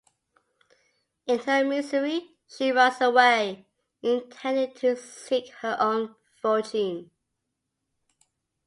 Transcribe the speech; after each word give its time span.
In 1.27 1.37
her 1.41 1.63
misery, 1.63 2.31
she 2.47 2.71
runs 2.71 2.99
away, 3.01 3.67
intending 4.01 4.73
to 4.77 4.95
seek 4.95 5.49
her 5.59 5.77
own 5.79 6.15
fortune. 6.41 7.11